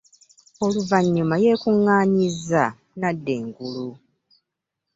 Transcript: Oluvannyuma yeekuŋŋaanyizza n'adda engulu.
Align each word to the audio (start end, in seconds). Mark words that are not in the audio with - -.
Oluvannyuma 0.65 1.35
yeekuŋŋaanyizza 1.43 2.63
n'adda 2.99 3.31
engulu. 3.39 3.89